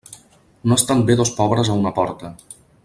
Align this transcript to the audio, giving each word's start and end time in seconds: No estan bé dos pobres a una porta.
No 0.71 0.77
estan 0.81 1.03
bé 1.11 1.19
dos 1.21 1.33
pobres 1.43 1.69
a 1.75 1.79
una 1.83 1.93
porta. 2.01 2.37